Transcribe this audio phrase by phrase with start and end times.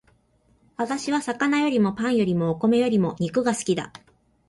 [0.77, 3.93] 私は魚よりもパンよりもお米よりも肉が好きだ